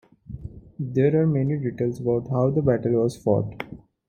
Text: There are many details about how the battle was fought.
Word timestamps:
There 0.79 1.21
are 1.21 1.27
many 1.27 1.59
details 1.59 1.99
about 1.99 2.27
how 2.31 2.49
the 2.49 2.63
battle 2.63 2.93
was 3.03 3.15
fought. 3.15 3.63